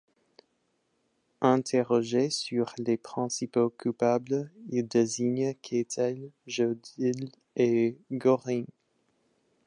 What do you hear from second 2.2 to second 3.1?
sur les